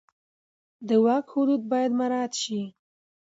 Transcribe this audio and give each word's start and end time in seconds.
د 0.87 0.89
واک 1.03 1.25
حدود 1.35 1.61
باید 1.71 1.91
مراعت 1.99 2.33
شي. 2.43 2.61